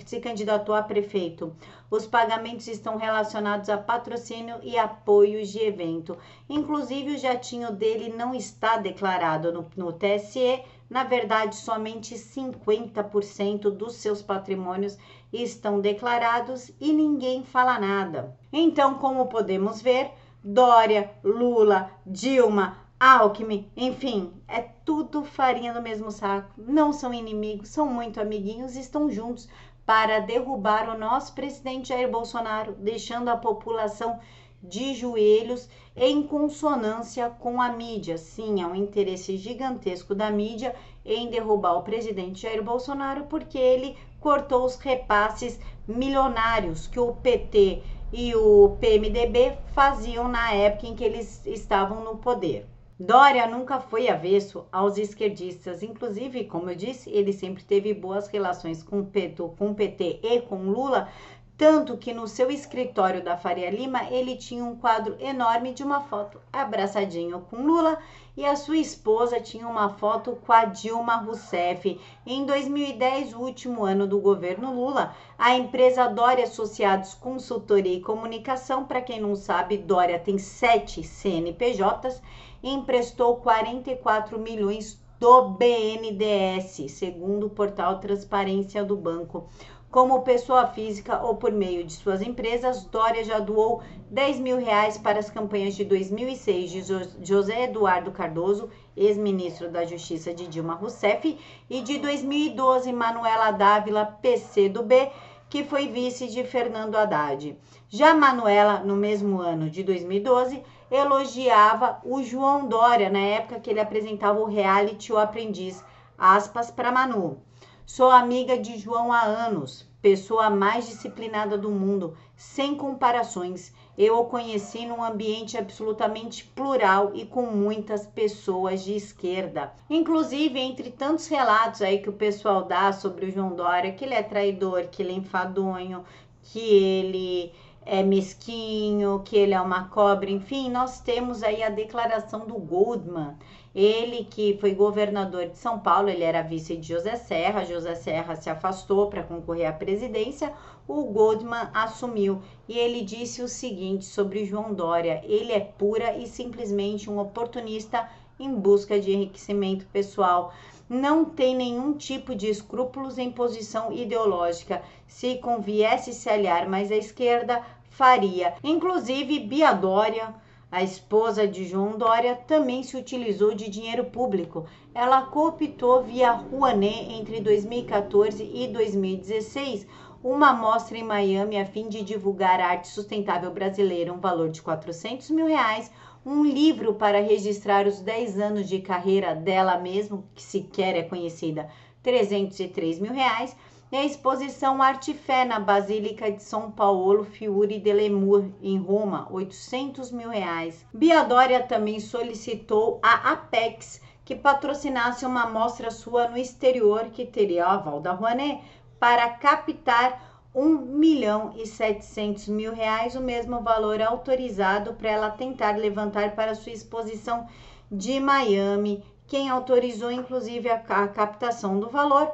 se 0.06 0.20
candidatou 0.20 0.76
a 0.76 0.82
prefeito. 0.82 1.56
Os 1.90 2.06
pagamentos 2.06 2.68
estão 2.68 2.98
relacionados 2.98 3.70
a 3.70 3.78
patrocínio 3.78 4.58
e 4.62 4.78
apoios 4.78 5.48
de 5.50 5.60
evento. 5.60 6.18
Inclusive, 6.50 7.16
o 7.16 7.18
jatinho 7.18 7.72
dele 7.72 8.10
não 8.10 8.36
está 8.36 8.76
declarado 8.76 9.54
no, 9.54 9.66
no 9.78 9.94
TSE. 9.94 10.64
Na 10.90 11.06
verdade, 11.06 11.56
somente 11.56 12.16
50% 12.16 13.70
dos 13.72 13.96
seus 13.96 14.22
patrimônios 14.22 14.98
estão 15.32 15.80
declarados 15.80 16.72
e 16.80 16.92
ninguém 16.92 17.42
fala 17.44 17.80
nada. 17.80 18.38
Então, 18.52 18.96
como 18.96 19.28
podemos 19.28 19.82
ver, 19.82 20.12
Dória, 20.44 21.12
Lula, 21.24 21.92
Dilma, 22.06 22.78
Alckmin, 23.00 23.70
enfim, 23.76 24.34
é 24.48 24.62
tudo 24.62 25.24
farinha 25.24 25.74
do 25.74 25.82
mesmo 25.82 26.12
saco. 26.12 26.50
Não 26.58 26.92
são 26.92 27.14
inimigos, 27.14 27.70
são 27.70 27.86
muito 27.86 28.20
amiguinhos 28.20 28.76
e 28.76 28.80
estão 28.80 29.10
juntos 29.10 29.48
para 29.86 30.20
derrubar 30.20 30.90
o 30.90 30.98
nosso 30.98 31.34
presidente 31.34 31.90
Jair 31.90 32.10
Bolsonaro, 32.10 32.74
deixando 32.74 33.30
a 33.30 33.38
população 33.38 34.20
de 34.62 34.94
joelhos 34.96 35.70
em 35.96 36.24
consonância 36.24 37.30
com 37.30 37.62
a 37.62 37.70
mídia. 37.70 38.18
Sim, 38.18 38.62
há 38.62 38.68
um 38.68 38.76
interesse 38.76 39.38
gigantesco 39.38 40.16
da 40.16 40.30
mídia 40.32 40.76
em 41.06 41.30
derrubar 41.30 41.78
o 41.78 41.84
presidente 41.84 42.42
Jair 42.42 42.64
Bolsonaro 42.64 43.26
porque 43.26 43.58
ele 43.58 43.96
cortou 44.20 44.66
os 44.66 44.76
repasses 44.76 45.60
milionários 45.88 46.88
que 46.88 47.00
o 47.00 47.14
PT 47.14 47.82
e 48.12 48.34
o 48.36 48.78
PMDB 48.80 49.58
faziam 49.74 50.28
na 50.28 50.54
época 50.54 50.88
em 50.88 50.96
que 50.96 51.04
eles 51.04 51.46
estavam 51.46 52.04
no 52.04 52.18
poder. 52.18 52.66
Dória 53.00 53.46
nunca 53.46 53.80
foi 53.80 54.10
avesso 54.10 54.66
aos 54.72 54.98
esquerdistas, 54.98 55.84
inclusive, 55.84 56.46
como 56.46 56.72
eu 56.72 56.76
disse, 56.76 57.12
ele 57.12 57.32
sempre 57.32 57.64
teve 57.64 57.94
boas 57.94 58.28
relações 58.28 58.82
com 58.82 59.02
o 59.02 59.06
PT, 59.06 59.44
com 59.56 59.74
PT 59.74 60.20
e 60.24 60.42
com 60.42 60.72
Lula, 60.72 61.08
tanto 61.56 61.98
que 61.98 62.14
no 62.14 62.28
seu 62.28 62.50
escritório 62.50 63.24
da 63.24 63.38
Faria 63.38 63.70
Lima 63.70 64.10
ele 64.10 64.36
tinha 64.36 64.64
um 64.64 64.76
quadro 64.76 65.16
enorme 65.20 65.74
de 65.74 65.84
uma 65.84 66.02
foto 66.02 66.40
abraçadinho 66.52 67.42
com 67.42 67.58
Lula 67.58 68.00
e 68.38 68.46
a 68.46 68.56
sua 68.56 68.78
esposa 68.78 69.40
tinha 69.40 69.68
uma 69.68 69.90
foto 69.90 70.38
com 70.46 70.54
a 70.54 70.64
Dilma 70.66 71.16
Rousseff. 71.16 72.00
Em 72.24 72.46
2010, 72.46 73.34
o 73.34 73.40
último 73.40 73.84
ano 73.84 74.06
do 74.06 74.20
governo 74.20 74.76
Lula, 74.76 75.16
a 75.40 75.56
empresa 75.56 76.08
Dória 76.08 76.44
Associados 76.44 77.16
Consultoria 77.16 77.96
e 77.96 78.00
Comunicação, 78.00 78.86
para 78.86 79.02
quem 79.02 79.20
não 79.20 79.36
sabe, 79.36 79.76
Dória 79.76 80.20
tem 80.20 80.38
sete 80.38 81.04
CNPJs, 81.04 82.22
emprestou 82.62 83.38
44 83.38 84.38
milhões 84.38 85.02
do 85.20 85.50
BNDES, 85.50 86.92
segundo 86.92 87.48
o 87.48 87.50
portal 87.50 88.00
Transparência 88.00 88.86
do 88.86 88.96
Banco. 88.96 89.50
Como 89.90 90.22
pessoa 90.22 90.68
física 90.68 91.22
ou 91.24 91.36
por 91.36 91.50
meio 91.50 91.86
de 91.86 91.94
suas 91.94 92.22
empresas, 92.22 92.84
Dória 92.84 93.24
já 93.24 93.40
doou 93.40 93.82
10 94.12 94.42
mil 94.42 94.58
reais 94.58 94.98
para 94.98 95.18
as 95.18 95.30
campanhas 95.30 95.76
de 95.76 95.86
2006 95.86 96.70
de 96.72 96.84
José 97.26 97.64
Eduardo 97.64 98.12
Cardoso, 98.12 98.70
ex-ministro 98.98 99.70
da 99.72 99.86
Justiça 99.86 100.34
de 100.34 100.46
Dilma 100.46 100.74
Rousseff, 100.76 101.40
e 101.70 101.82
de 101.82 102.00
2012 102.00 102.92
Manuela 102.92 103.52
Dávila, 103.52 104.06
PC 104.22 104.68
do 104.68 104.84
B, 104.84 105.10
que 105.50 105.64
foi 105.64 105.88
vice 105.88 106.28
de 106.28 106.44
Fernando 106.44 106.96
Haddad. 106.96 107.58
Já 107.88 108.14
Manuela, 108.14 108.82
no 108.82 108.98
mesmo 108.98 109.40
ano 109.40 109.70
de 109.70 109.84
2012, 109.84 110.62
elogiava 110.92 112.02
o 112.04 112.22
João 112.22 112.68
Dória 112.68 113.10
na 113.10 113.20
época 113.20 113.62
que 113.62 113.70
ele 113.70 113.80
apresentava 113.80 114.38
o 114.38 114.46
reality 114.46 115.14
O 115.14 115.18
Aprendiz, 115.18 115.82
aspas 116.18 116.70
para 116.70 116.92
Manu. 116.92 117.47
Sou 117.90 118.12
amiga 118.12 118.60
de 118.60 118.78
João 118.78 119.14
há 119.14 119.22
anos, 119.22 119.88
pessoa 120.02 120.50
mais 120.50 120.88
disciplinada 120.88 121.58
do 121.58 121.72
mundo, 121.72 122.18
sem 122.36 122.76
comparações. 122.76 123.74
eu 123.98 124.20
o 124.20 124.26
conheci 124.26 124.86
num 124.86 125.02
ambiente 125.02 125.58
absolutamente 125.58 126.44
plural 126.44 127.12
e 127.16 127.26
com 127.26 127.44
muitas 127.44 128.06
pessoas 128.06 128.84
de 128.84 128.94
esquerda. 128.94 129.72
Inclusive, 129.90 130.60
entre 130.60 130.92
tantos 130.92 131.28
relatos 131.28 131.82
aí 131.82 132.00
que 132.00 132.10
o 132.10 132.14
pessoal 132.14 132.66
dá 132.66 132.92
sobre 132.92 133.28
o 133.28 133.32
João 133.32 133.56
Dória, 133.56 133.94
que 133.94 134.04
ele 134.04 134.16
é 134.16 134.22
traidor, 134.22 134.88
que 134.90 135.02
ele 135.02 135.14
é 135.14 135.16
enfadonho, 135.16 136.04
que 136.44 136.60
ele 136.60 137.54
é 137.90 138.04
mesquinho, 138.04 139.22
que 139.24 139.38
ele 139.38 139.54
é 139.54 139.62
uma 139.62 139.86
cobra, 139.86 140.30
enfim, 140.30 140.70
nós 140.70 141.00
temos 141.00 141.42
aí 141.42 141.64
a 141.64 141.70
declaração 141.70 142.46
do 142.46 142.56
Goldman, 142.56 143.36
ele 143.74 144.26
que 144.26 144.58
foi 144.60 144.74
governador 144.76 145.48
de 145.48 145.58
São 145.58 145.80
Paulo, 145.80 146.10
ele 146.10 146.24
era 146.24 146.42
vice 146.42 146.76
de 146.76 146.90
José 146.90 147.16
Serra, 147.16 147.64
José 147.64 147.96
Serra 147.96 148.36
se 148.36 148.50
afastou 148.50 149.08
para 149.08 149.24
concorrer 149.24 149.68
à 149.68 149.72
presidência, 149.72 150.52
o 150.88 151.04
Goldman 151.06 151.70
assumiu 151.74 152.42
e 152.68 152.78
ele 152.78 153.02
disse 153.02 153.42
o 153.42 153.48
seguinte 153.48 154.06
sobre 154.06 154.46
João 154.46 154.74
Dória: 154.74 155.22
ele 155.24 155.52
é 155.52 155.60
pura 155.60 156.18
e 156.18 156.28
simplesmente 156.28 157.10
um 157.10 157.20
oportunista 157.20 158.10
em 158.40 158.54
busca 158.54 159.00
de 159.00 159.12
enriquecimento 159.12 159.86
pessoal 159.88 160.54
não 160.90 161.26
tem 161.26 161.56
nenhum 161.56 161.94
tipo 161.94 162.34
de 162.34 162.48
escrúpulos 162.48 163.18
em 163.18 163.30
posição 163.30 163.92
ideológica. 163.92 164.82
Se 165.06 165.36
conviesse 165.36 166.14
se 166.14 166.30
aliar 166.30 166.68
mais 166.70 166.92
à 166.92 166.96
esquerda, 166.96 167.62
faria. 167.98 168.54
Inclusive, 168.64 169.40
Bia 169.40 169.74
Dória, 169.74 170.36
a 170.72 170.84
esposa 170.84 171.48
de 171.48 171.66
João 171.66 171.98
Dória, 171.98 172.36
também 172.36 172.84
se 172.84 172.96
utilizou 172.96 173.56
de 173.56 173.68
dinheiro 173.68 174.06
público. 174.06 174.68
Ela 174.94 175.24
cooptou 175.24 176.04
via 176.04 176.32
Rouanet 176.32 177.12
entre 177.12 177.42
2014 177.42 178.44
e 178.44 178.68
2016 178.68 179.88
uma 180.24 180.54
mostra 180.54 180.98
em 180.98 181.04
Miami 181.04 181.58
a 181.58 181.66
fim 181.66 181.90
de 181.90 182.04
divulgar 182.04 182.60
a 182.60 182.68
arte 182.68 182.88
sustentável 182.88 183.52
brasileira, 183.52 184.14
um 184.14 184.20
valor 184.20 184.50
de 184.50 184.62
400 184.62 185.30
mil 185.32 185.48
reais, 185.48 185.92
um 186.26 186.44
livro 186.44 186.96
para 186.96 187.22
registrar 187.22 187.88
os 187.88 188.00
10 188.00 188.40
anos 188.40 188.68
de 188.68 188.80
carreira 188.80 189.34
dela 189.34 189.78
mesmo, 189.78 190.26
que 190.36 190.42
sequer 190.44 190.96
é 190.96 191.04
conhecida, 191.04 191.70
303 192.04 193.00
mil 193.00 193.14
reais, 193.14 193.56
e 193.92 193.96
a 193.96 194.04
exposição 194.04 194.82
Arte 194.82 195.14
Fé 195.14 195.46
na 195.46 195.60
Basílica 195.60 196.30
de 196.32 196.44
São 196.44 196.70
Paulo 196.70 197.24
Fiore 197.24 197.80
de 197.80 197.94
Lemur, 197.94 198.50
em 198.62 198.78
Roma, 198.78 199.28
800 199.32 200.12
mil 200.12 200.30
reais. 200.30 200.86
Bia 200.94 201.24
Dória 201.24 201.64
também 201.64 202.00
solicitou 202.00 203.00
a 203.02 203.32
Apex 203.32 204.02
que 204.26 204.36
patrocinasse 204.36 205.26
uma 205.26 205.48
mostra 205.48 205.90
sua 205.90 206.28
no 206.28 206.38
exterior 206.38 207.06
que 207.14 207.26
teria 207.26 207.66
o 207.66 207.70
aval 207.70 208.02
da 208.02 208.12
Rouanet 208.12 208.62
para 209.00 209.30
captar 209.30 210.22
1 210.54 210.68
milhão 210.80 211.54
e 211.56 211.66
700 211.66 212.50
mil 212.50 212.74
reais, 212.74 213.16
o 213.16 213.22
mesmo 213.22 213.62
valor 213.62 214.02
autorizado 214.02 214.96
para 214.96 215.12
ela 215.12 215.30
tentar 215.30 215.78
levantar 215.78 216.36
para 216.36 216.56
sua 216.56 216.74
exposição 216.74 217.48
de 217.90 218.20
Miami. 218.20 219.02
Quem 219.28 219.50
autorizou, 219.50 220.12
inclusive, 220.12 220.70
a, 220.70 220.76
a 220.76 221.08
captação 221.08 221.80
do 221.80 221.90
valor 221.90 222.34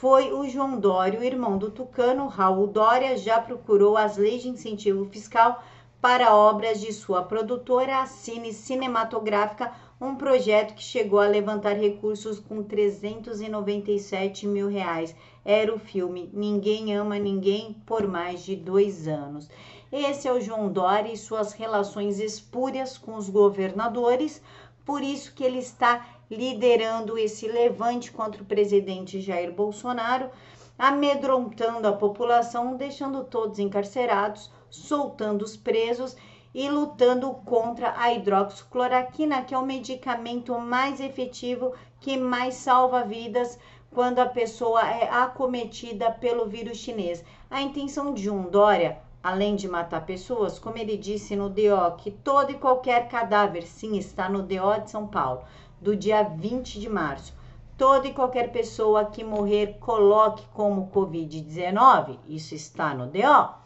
foi 0.00 0.32
o 0.32 0.46
João 0.48 0.78
Dória, 0.78 1.20
o 1.20 1.24
irmão 1.24 1.56
do 1.56 1.70
Tucano, 1.70 2.26
Raul 2.26 2.66
Dória, 2.66 3.16
já 3.16 3.40
procurou 3.40 3.96
as 3.96 4.16
leis 4.16 4.42
de 4.42 4.48
incentivo 4.48 5.04
fiscal 5.06 5.62
para 6.00 6.34
obras 6.34 6.80
de 6.80 6.92
sua 6.92 7.22
produtora, 7.22 8.04
Cine 8.04 8.52
Cinematográfica, 8.52 9.72
um 10.00 10.16
projeto 10.16 10.74
que 10.74 10.82
chegou 10.82 11.20
a 11.20 11.28
levantar 11.28 11.74
recursos 11.74 12.40
com 12.40 12.62
397 12.62 14.46
mil 14.48 14.68
reais. 14.68 15.14
Era 15.44 15.72
o 15.72 15.78
filme 15.78 16.28
Ninguém 16.32 16.94
Ama 16.94 17.18
Ninguém 17.18 17.74
por 17.86 18.06
mais 18.06 18.44
de 18.44 18.56
dois 18.56 19.06
anos. 19.06 19.48
Esse 19.92 20.26
é 20.26 20.32
o 20.32 20.40
João 20.40 20.70
Dória 20.70 21.12
e 21.12 21.16
suas 21.16 21.52
relações 21.52 22.18
espúrias 22.18 22.98
com 22.98 23.14
os 23.14 23.30
governadores, 23.30 24.42
por 24.84 25.02
isso 25.02 25.32
que 25.34 25.44
ele 25.44 25.58
está 25.58 26.13
liderando 26.30 27.18
esse 27.18 27.46
levante 27.46 28.10
contra 28.10 28.42
o 28.42 28.46
presidente 28.46 29.20
Jair 29.20 29.52
Bolsonaro, 29.52 30.30
amedrontando 30.78 31.86
a 31.86 31.92
população, 31.92 32.76
deixando 32.76 33.24
todos 33.24 33.58
encarcerados, 33.58 34.50
soltando 34.68 35.42
os 35.42 35.56
presos 35.56 36.16
e 36.54 36.68
lutando 36.68 37.32
contra 37.44 37.94
a 37.96 38.12
hidroxicloroquina, 38.12 39.42
que 39.42 39.54
é 39.54 39.58
o 39.58 39.66
medicamento 39.66 40.58
mais 40.58 41.00
efetivo 41.00 41.74
que 42.00 42.16
mais 42.16 42.54
salva 42.54 43.02
vidas 43.02 43.58
quando 43.90 44.18
a 44.18 44.26
pessoa 44.26 44.80
é 44.88 45.08
acometida 45.08 46.10
pelo 46.10 46.46
vírus 46.46 46.78
chinês. 46.78 47.24
A 47.50 47.62
intenção 47.62 48.12
de 48.12 48.28
um 48.28 48.50
Dória, 48.50 48.98
além 49.24 49.56
de 49.56 49.66
matar 49.66 50.04
pessoas, 50.04 50.58
como 50.58 50.76
ele 50.76 50.98
disse 50.98 51.34
no 51.34 51.48
DO, 51.48 51.96
que 51.96 52.10
todo 52.10 52.52
e 52.52 52.58
qualquer 52.58 53.08
cadáver, 53.08 53.62
sim, 53.62 53.96
está 53.96 54.28
no 54.28 54.42
DO 54.42 54.82
de 54.84 54.90
São 54.90 55.06
Paulo, 55.06 55.42
do 55.80 55.96
dia 55.96 56.22
20 56.22 56.78
de 56.78 56.90
março. 56.90 57.32
Toda 57.78 58.06
e 58.06 58.12
qualquer 58.12 58.52
pessoa 58.52 59.06
que 59.06 59.24
morrer 59.24 59.78
coloque 59.80 60.46
como 60.52 60.90
Covid-19, 60.90 62.18
isso 62.28 62.54
está 62.54 62.92
no 62.92 63.06
DO 63.06 63.64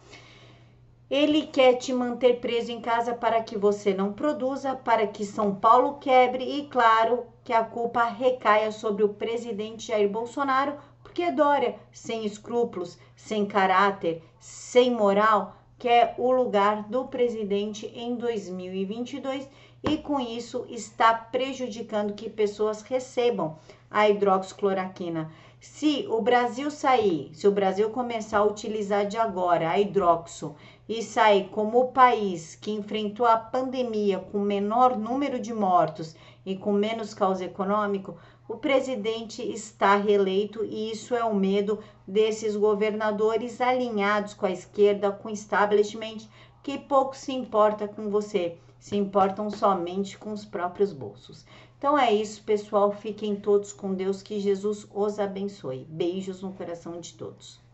ele 1.11 1.47
quer 1.47 1.75
te 1.75 1.90
manter 1.90 2.38
preso 2.38 2.71
em 2.71 2.83
casa 2.83 3.14
para 3.14 3.42
que 3.42 3.57
você 3.57 3.94
não 3.94 4.12
produza, 4.12 4.75
para 4.75 5.07
que 5.07 5.25
São 5.25 5.55
Paulo 5.55 5.94
quebre 5.94 6.44
e, 6.44 6.68
claro, 6.68 7.25
que 7.42 7.53
a 7.53 7.64
culpa 7.64 8.05
recaia 8.05 8.71
sobre 8.71 9.03
o 9.03 9.14
presidente 9.14 9.87
Jair 9.88 10.11
Bolsonaro, 10.11 10.77
porque 11.18 11.33
Dória, 11.33 11.74
sem 11.90 12.24
escrúpulos, 12.24 12.96
sem 13.16 13.44
caráter, 13.44 14.22
sem 14.38 14.88
moral, 14.88 15.57
quer 15.76 16.14
o 16.16 16.31
lugar 16.31 16.85
do 16.85 17.07
presidente 17.07 17.87
em 17.92 18.14
2022 18.14 19.48
e 19.83 19.96
com 19.96 20.20
isso 20.20 20.64
está 20.68 21.12
prejudicando 21.12 22.14
que 22.14 22.31
pessoas 22.31 22.83
recebam 22.83 23.59
a 23.90 24.09
hidroxicloroquina. 24.09 25.28
Se 25.61 26.07
o 26.09 26.22
Brasil 26.22 26.70
sair, 26.70 27.31
se 27.35 27.48
o 27.48 27.52
Brasil 27.52 27.90
começar 27.90 28.38
a 28.38 28.44
utilizar 28.44 29.04
de 29.04 29.16
agora 29.16 29.70
a 29.70 29.81
hidroxo 29.81 30.54
e 30.88 31.02
sair 31.02 31.48
como 31.48 31.81
o 31.81 31.88
país 31.88 32.54
que 32.54 32.70
enfrentou 32.70 33.26
a 33.26 33.37
pandemia 33.37 34.20
com 34.20 34.38
menor 34.38 34.96
número 34.96 35.40
de 35.40 35.52
mortos 35.52 36.14
e 36.46 36.54
com 36.54 36.72
menos 36.72 37.12
causa 37.12 37.44
econômico, 37.44 38.16
o 38.48 38.56
presidente 38.56 39.42
está 39.42 39.94
reeleito 39.96 40.64
e 40.64 40.90
isso 40.90 41.14
é 41.14 41.22
o 41.22 41.34
medo 41.34 41.78
desses 42.06 42.56
governadores 42.56 43.61
alinhados 43.61 44.32
com 44.32 44.46
a 44.46 44.50
esquerda, 44.50 45.12
com 45.12 45.28
o 45.28 45.32
establishment, 45.32 46.26
que 46.62 46.78
pouco 46.78 47.14
se 47.14 47.30
importa 47.30 47.87
com 47.87 48.08
você, 48.08 48.56
se 48.80 48.96
importam 48.96 49.50
somente 49.50 50.16
com 50.16 50.32
os 50.32 50.46
próprios 50.46 50.94
bolsos. 50.94 51.44
Então 51.76 51.96
é 51.96 52.12
isso, 52.12 52.42
pessoal. 52.42 52.90
Fiquem 52.90 53.37
todos 53.37 53.72
com 53.72 53.94
Deus. 53.94 54.20
Que 54.20 54.40
Jesus 54.40 54.84
os 54.92 55.20
abençoe. 55.20 55.87
Beijos 55.88 56.42
no 56.42 56.52
coração 56.52 57.00
de 57.00 57.14
todos. 57.14 57.61